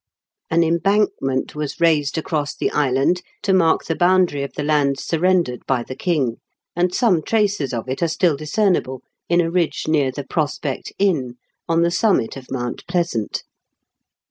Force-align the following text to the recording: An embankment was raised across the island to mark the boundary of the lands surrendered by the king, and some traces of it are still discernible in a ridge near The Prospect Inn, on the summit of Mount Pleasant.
An 0.49 0.63
embankment 0.63 1.53
was 1.53 1.79
raised 1.79 2.17
across 2.17 2.55
the 2.55 2.71
island 2.71 3.21
to 3.43 3.53
mark 3.53 3.85
the 3.85 3.93
boundary 3.95 4.41
of 4.41 4.51
the 4.53 4.63
lands 4.63 5.03
surrendered 5.03 5.63
by 5.67 5.83
the 5.83 5.95
king, 5.95 6.37
and 6.75 6.91
some 6.91 7.21
traces 7.21 7.71
of 7.71 7.87
it 7.87 8.01
are 8.01 8.07
still 8.07 8.35
discernible 8.35 9.03
in 9.29 9.41
a 9.41 9.51
ridge 9.51 9.83
near 9.87 10.11
The 10.11 10.23
Prospect 10.23 10.91
Inn, 10.97 11.35
on 11.69 11.83
the 11.83 11.91
summit 11.91 12.35
of 12.35 12.49
Mount 12.49 12.83
Pleasant. 12.87 13.43